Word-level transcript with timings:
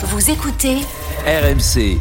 Vous 0.00 0.30
écoutez 0.30 0.76
RMC. 1.26 1.98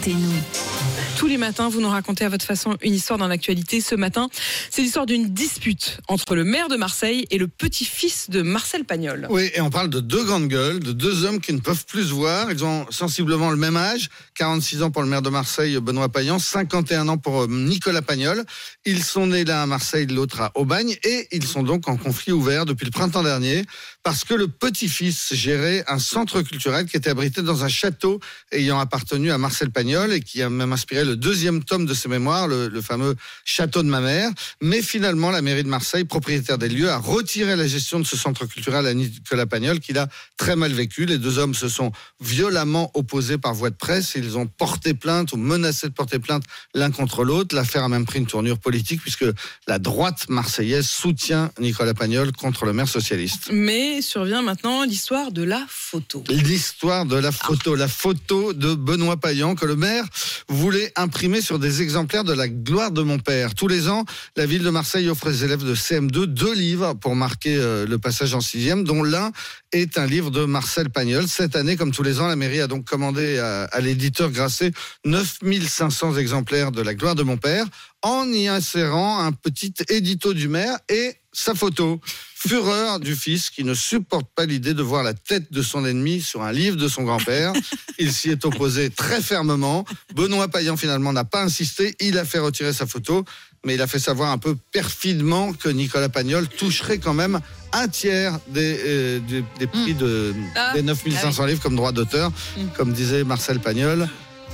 Racontez-nous. 0.00 0.80
Tous 1.18 1.26
les 1.26 1.36
matins, 1.36 1.68
vous 1.68 1.82
nous 1.82 1.88
racontez 1.90 2.24
à 2.24 2.30
votre 2.30 2.46
façon 2.46 2.78
une 2.80 2.94
histoire 2.94 3.18
dans 3.18 3.28
l'actualité. 3.28 3.82
Ce 3.82 3.94
matin, 3.94 4.30
c'est 4.70 4.80
l'histoire 4.80 5.04
d'une 5.04 5.28
dispute 5.28 5.98
entre 6.08 6.34
le 6.34 6.44
maire 6.44 6.68
de 6.68 6.76
Marseille 6.76 7.26
et 7.30 7.36
le 7.36 7.46
petit-fils 7.46 8.30
de 8.30 8.40
Marcel 8.40 8.86
Pagnol. 8.86 9.26
Oui, 9.28 9.50
et 9.54 9.60
on 9.60 9.68
parle 9.68 9.90
de 9.90 10.00
deux 10.00 10.24
grandes 10.24 10.48
gueules, 10.48 10.80
de 10.80 10.92
deux 10.92 11.26
hommes 11.26 11.40
qui 11.40 11.52
ne 11.52 11.58
peuvent 11.58 11.84
plus 11.84 12.04
se 12.04 12.14
voir. 12.14 12.50
Ils 12.50 12.64
ont 12.64 12.86
sensiblement 12.90 13.50
le 13.50 13.58
même 13.58 13.76
âge, 13.76 14.08
46 14.36 14.82
ans 14.82 14.90
pour 14.90 15.02
le 15.02 15.08
maire 15.08 15.20
de 15.20 15.28
Marseille, 15.28 15.78
Benoît 15.78 16.08
Payan, 16.08 16.38
51 16.38 17.08
ans 17.08 17.18
pour 17.18 17.42
euh, 17.42 17.46
Nicolas 17.48 18.00
Pagnol. 18.00 18.42
Ils 18.86 19.04
sont 19.04 19.26
nés 19.26 19.44
l'un 19.44 19.62
à 19.62 19.66
Marseille, 19.66 20.06
l'autre 20.06 20.40
à 20.40 20.52
Aubagne, 20.54 20.96
et 21.04 21.28
ils 21.32 21.44
sont 21.44 21.62
donc 21.62 21.86
en 21.88 21.98
conflit 21.98 22.32
ouvert 22.32 22.64
depuis 22.64 22.86
le 22.86 22.92
printemps 22.92 23.22
dernier, 23.22 23.66
parce 24.02 24.24
que 24.24 24.32
le 24.32 24.48
petit-fils 24.48 25.34
gérait 25.34 25.84
un 25.86 25.98
centre 25.98 26.40
culturel 26.40 26.86
qui 26.86 26.96
était 26.96 27.10
abrité 27.10 27.42
dans 27.42 27.62
un 27.62 27.68
château 27.68 28.20
ayant 28.52 28.78
appartenu 28.78 29.30
à 29.30 29.36
Marcel 29.36 29.70
Pagnol 29.70 29.89
et 29.90 30.20
qui 30.20 30.42
a 30.42 30.48
même 30.48 30.72
inspiré 30.72 31.04
le 31.04 31.16
deuxième 31.16 31.64
tome 31.64 31.84
de 31.84 31.94
ses 31.94 32.08
mémoires, 32.08 32.46
le, 32.46 32.68
le 32.68 32.80
fameux 32.80 33.16
Château 33.44 33.82
de 33.82 33.88
ma 33.88 34.00
mère. 34.00 34.30
Mais 34.60 34.82
finalement, 34.82 35.30
la 35.30 35.42
mairie 35.42 35.64
de 35.64 35.68
Marseille, 35.68 36.04
propriétaire 36.04 36.58
des 36.58 36.68
lieux, 36.68 36.90
a 36.90 36.98
retiré 36.98 37.56
la 37.56 37.66
gestion 37.66 37.98
de 37.98 38.04
ce 38.04 38.16
centre 38.16 38.46
culturel 38.46 38.86
à 38.86 38.94
Nicolas 38.94 39.46
Pagnol, 39.46 39.80
qu'il 39.80 39.98
a 39.98 40.08
très 40.36 40.54
mal 40.56 40.72
vécu. 40.72 41.06
Les 41.06 41.18
deux 41.18 41.38
hommes 41.38 41.54
se 41.54 41.68
sont 41.68 41.90
violemment 42.20 42.90
opposés 42.94 43.38
par 43.38 43.54
voie 43.54 43.70
de 43.70 43.74
presse. 43.74 44.12
Ils 44.14 44.38
ont 44.38 44.46
porté 44.46 44.94
plainte 44.94 45.32
ou 45.32 45.36
menacé 45.36 45.88
de 45.88 45.92
porter 45.92 46.18
plainte 46.18 46.44
l'un 46.74 46.90
contre 46.90 47.24
l'autre. 47.24 47.56
L'affaire 47.56 47.84
a 47.84 47.88
même 47.88 48.06
pris 48.06 48.20
une 48.20 48.26
tournure 48.26 48.58
politique 48.58 49.02
puisque 49.02 49.26
la 49.66 49.78
droite 49.78 50.28
marseillaise 50.28 50.86
soutient 50.86 51.50
Nicolas 51.58 51.94
Pagnol 51.94 52.32
contre 52.32 52.64
le 52.64 52.72
maire 52.72 52.88
socialiste. 52.88 53.50
Mais 53.52 54.02
survient 54.02 54.42
maintenant 54.42 54.84
l'histoire 54.84 55.32
de 55.32 55.42
la 55.42 55.66
photo. 55.68 56.22
L'histoire 56.28 57.06
de 57.06 57.16
la 57.16 57.32
photo, 57.32 57.74
la 57.74 57.88
photo 57.88 58.52
de 58.52 58.74
Benoît 58.74 59.16
Payan 59.16 59.54
que 59.54 59.66
le 59.66 59.76
maire 59.80 60.04
voulait 60.48 60.92
imprimer 60.94 61.40
sur 61.40 61.58
des 61.58 61.82
exemplaires 61.82 62.22
de 62.22 62.32
la 62.32 62.48
gloire 62.48 62.92
de 62.92 63.02
mon 63.02 63.18
père. 63.18 63.54
Tous 63.54 63.66
les 63.66 63.88
ans, 63.88 64.04
la 64.36 64.46
ville 64.46 64.62
de 64.62 64.70
Marseille 64.70 65.08
offre 65.08 65.30
aux 65.30 65.32
élèves 65.32 65.64
de 65.64 65.74
CM2 65.74 66.26
deux 66.26 66.54
livres 66.54 66.94
pour 66.94 67.16
marquer 67.16 67.56
euh, 67.56 67.86
le 67.86 67.98
passage 67.98 68.34
en 68.34 68.40
sixième, 68.40 68.84
dont 68.84 69.02
l'un 69.02 69.32
est 69.72 69.98
un 69.98 70.06
livre 70.06 70.30
de 70.30 70.44
Marcel 70.44 70.90
Pagnol. 70.90 71.26
Cette 71.26 71.56
année, 71.56 71.76
comme 71.76 71.90
tous 71.90 72.02
les 72.02 72.20
ans, 72.20 72.28
la 72.28 72.36
mairie 72.36 72.60
a 72.60 72.68
donc 72.68 72.84
commandé 72.84 73.38
à, 73.38 73.64
à 73.64 73.80
l'éditeur 73.80 74.30
Grasset 74.30 74.70
9500 75.04 76.16
exemplaires 76.16 76.70
de 76.70 76.82
la 76.82 76.94
gloire 76.94 77.14
de 77.14 77.22
mon 77.22 77.36
père 77.36 77.66
en 78.02 78.26
y 78.28 78.48
insérant 78.48 79.18
un 79.24 79.32
petit 79.32 79.74
édito 79.88 80.34
du 80.34 80.48
maire 80.48 80.78
et 80.88 81.14
sa 81.32 81.54
photo. 81.54 82.00
Fureur 82.46 83.00
du 83.00 83.14
fils 83.16 83.50
qui 83.50 83.64
ne 83.64 83.74
supporte 83.74 84.26
pas 84.34 84.46
l'idée 84.46 84.72
de 84.72 84.82
voir 84.82 85.02
la 85.02 85.12
tête 85.12 85.52
de 85.52 85.60
son 85.60 85.84
ennemi 85.84 86.22
sur 86.22 86.40
un 86.40 86.52
livre 86.52 86.76
de 86.76 86.88
son 86.88 87.02
grand-père. 87.02 87.52
Il 87.98 88.10
s'y 88.14 88.30
est 88.30 88.46
opposé 88.46 88.88
très 88.88 89.20
fermement. 89.20 89.84
Benoît 90.14 90.48
Payan 90.48 90.78
finalement 90.78 91.12
n'a 91.12 91.24
pas 91.24 91.42
insisté. 91.42 91.94
Il 92.00 92.16
a 92.16 92.24
fait 92.24 92.38
retirer 92.38 92.72
sa 92.72 92.86
photo, 92.86 93.26
mais 93.66 93.74
il 93.74 93.82
a 93.82 93.86
fait 93.86 93.98
savoir 93.98 94.30
un 94.30 94.38
peu 94.38 94.56
perfidement 94.72 95.52
que 95.52 95.68
Nicolas 95.68 96.08
Pagnol 96.08 96.48
toucherait 96.48 96.96
quand 96.96 97.12
même 97.12 97.40
un 97.72 97.88
tiers 97.88 98.38
des, 98.48 98.80
euh, 98.86 99.18
des, 99.20 99.44
des 99.58 99.66
prix 99.66 99.92
de, 99.92 100.34
Ah. 100.56 100.72
des 100.74 100.80
9500 100.82 101.44
livres 101.44 101.60
comme 101.62 101.76
droit 101.76 101.92
d'auteur, 101.92 102.30
Mm. 102.56 102.62
comme 102.74 102.92
disait 102.94 103.22
Marcel 103.22 103.60
Pagnol. 103.60 104.08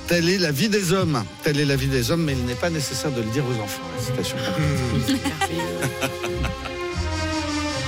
Telle 0.09 0.29
est 0.29 0.39
la 0.39 0.51
vie 0.51 0.69
des 0.69 0.93
hommes. 0.93 1.25
Telle 1.45 1.61
est 1.61 1.65
la 1.65 1.77
vie 1.77 1.87
des 1.89 2.11
hommes, 2.11 2.25
mais 2.25 2.33
il 2.33 2.45
n'est 2.47 2.55
pas 2.55 2.71
nécessaire 2.71 3.13
de 3.13 3.23
le 3.23 3.31
dire 3.31 3.45
aux 3.45 3.63
enfants. 3.63 3.83
La 3.97 4.03
citation. 4.05 4.37
Je 5.09 5.15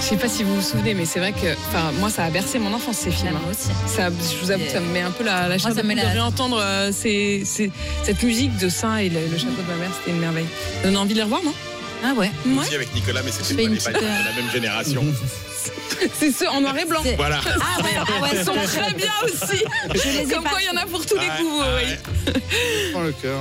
sais 0.08 0.16
pas 0.16 0.28
si 0.28 0.42
vous 0.42 0.54
vous 0.56 0.62
souvenez, 0.62 0.94
mais 0.94 1.04
c'est 1.04 1.18
vrai 1.18 1.32
que, 1.32 1.54
moi, 2.00 2.08
ça 2.10 2.24
a 2.24 2.30
bercé 2.30 2.58
mon 2.58 2.72
enfance 2.72 2.96
ces 2.96 3.10
films. 3.10 3.32
Moi 3.32 3.40
hein. 3.46 3.50
aussi. 3.50 3.68
Ça, 3.86 4.08
je 4.08 4.44
vous 4.44 4.50
avoue, 4.50 4.64
ça 4.72 4.80
me 4.80 4.90
met 4.92 5.02
un 5.02 5.10
peu 5.10 5.24
la, 5.24 5.48
la 5.48 5.58
chair 5.58 5.74
de 5.74 5.80
réentendre 5.82 6.58
euh, 6.60 6.90
ces- 6.92 7.42
ces- 7.44 7.70
cette 8.02 8.22
musique 8.22 8.56
de 8.58 8.68
ça 8.68 9.02
et 9.02 9.08
le, 9.10 9.20
le 9.30 9.36
château 9.36 9.50
de 9.62 9.70
ma 9.70 9.76
mère, 9.76 9.90
c'était 9.98 10.12
une 10.12 10.20
merveille. 10.20 10.46
Ça 10.82 10.88
donne 10.88 10.96
envie 10.96 11.12
de 11.14 11.18
les 11.18 11.24
revoir, 11.24 11.42
non? 11.44 11.52
Ah 12.04 12.12
ouais. 12.14 12.30
Ouais. 12.46 12.58
aussi 12.60 12.74
avec 12.74 12.94
Nicolas, 12.94 13.22
mais 13.24 13.32
c'était 13.32 13.54
pas, 13.62 13.68
les 13.68 13.76
pas 13.76 13.90
petite, 13.90 14.02
de 14.02 14.06
euh, 14.06 14.24
la 14.24 14.42
même 14.42 14.50
génération. 14.52 15.04
C'est 16.18 16.30
ceux 16.30 16.48
en 16.48 16.60
noir 16.60 16.78
et 16.78 16.84
blanc. 16.84 17.02
Voilà. 17.16 17.40
Ah 17.44 17.82
ouais, 17.82 17.90
ah 17.96 18.22
ouais, 18.22 18.28
Ils 18.34 18.44
sont 18.44 18.52
très 18.54 18.92
bien 18.94 19.10
aussi. 19.24 19.64
Je 19.94 20.18
les 20.18 20.32
Comme 20.32 20.44
quoi, 20.44 20.58
il 20.60 20.66
y 20.66 20.70
en 20.70 20.80
a 20.80 20.86
pour 20.86 21.04
tous 21.04 21.16
les 21.16 21.20
Ouais, 21.22 21.42
goûts. 21.42 21.60
ouais. 21.60 21.98
oui. 22.26 22.32
Prends 22.92 23.02
le 23.02 23.12
cœur. 23.12 23.40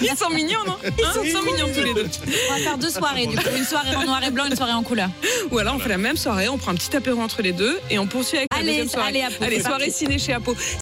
Ils 0.00 0.16
sont 0.16 0.30
mignons, 0.30 0.64
non 0.66 0.76
Hein 0.84 1.12
Ils 1.24 1.30
sont 1.32 1.42
mignons 1.42 1.68
tous 1.72 1.84
les 1.84 1.94
deux. 1.94 2.08
On 2.50 2.54
va 2.54 2.58
faire 2.60 2.78
deux 2.78 2.90
soirées, 2.90 3.26
du 3.26 3.36
coup. 3.36 3.44
Une 3.56 3.64
soirée 3.64 3.94
en 3.94 4.04
noir 4.04 4.20
et 4.24 4.30
blanc, 4.30 4.44
une 4.46 4.56
soirée 4.56 4.72
en 4.72 4.82
couleur. 4.82 5.08
Ou 5.52 5.58
alors, 5.58 5.76
on 5.76 5.78
fait 5.78 5.88
la 5.90 5.98
même 5.98 6.16
soirée, 6.16 6.48
on 6.48 6.58
prend 6.58 6.72
un 6.72 6.76
petit 6.76 6.94
apéro 6.96 7.20
entre 7.20 7.40
les 7.42 7.52
deux 7.52 7.78
et 7.90 7.98
on 8.00 8.06
poursuit 8.06 8.38
avec 8.38 8.48
la 8.52 8.58
Allez, 8.58 8.66
deuxième 8.68 8.88
soirée. 8.88 9.08
allez, 9.10 9.22
Apo. 9.22 9.44
Allez, 9.44 9.56
C'est 9.58 9.62
soirée 9.68 9.84
parti. 9.86 9.98
ciné 9.98 10.18
chez 10.18 10.32
Apo. 10.32 10.56